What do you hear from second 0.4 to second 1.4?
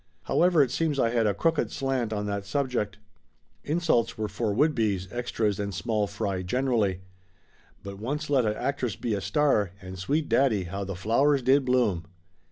it seems I had a